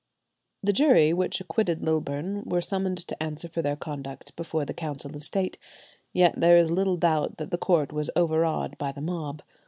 The 0.63 0.73
jury 0.73 1.13
which 1.13 1.39
acquitted 1.41 1.83
Lilburne 1.83 2.41
were 2.45 2.59
summoned 2.59 2.97
to 3.07 3.21
answer 3.21 3.47
for 3.47 3.61
their 3.61 3.75
conduct 3.75 4.35
before 4.35 4.65
the 4.65 4.73
Council 4.73 5.15
of 5.15 5.23
State. 5.23 5.59
Yet 6.11 6.33
there 6.37 6.57
is 6.57 6.71
little 6.71 6.97
doubt 6.97 7.37
that 7.37 7.51
the 7.51 7.59
court 7.59 7.93
was 7.93 8.09
overawed 8.15 8.79
by 8.79 8.93
the 8.93 9.01
mob. 9.01 9.43